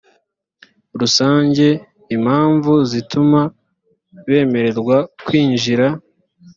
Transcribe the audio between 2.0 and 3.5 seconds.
impamvu zituma